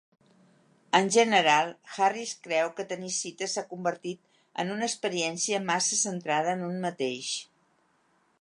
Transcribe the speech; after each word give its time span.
En 0.99 1.09
general, 1.15 1.69
Harris 1.97 2.31
creu 2.47 2.71
que 2.79 2.85
tenir 2.93 3.11
cites 3.17 3.53
s'ha 3.57 3.65
convertit 3.75 4.41
en 4.65 4.75
una 4.77 4.91
experiència 4.93 5.63
massa 5.69 6.03
centrada 6.03 6.57
en 6.59 6.67
un 6.73 6.85
mateix. 6.89 7.33